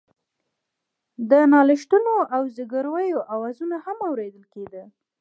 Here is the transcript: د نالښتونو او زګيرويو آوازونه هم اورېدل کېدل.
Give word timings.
د 1.29 1.31
نالښتونو 1.51 2.13
او 2.35 2.41
زګيرويو 2.55 3.19
آوازونه 3.35 3.75
هم 3.85 3.97
اورېدل 4.09 4.43
کېدل. 4.53 4.87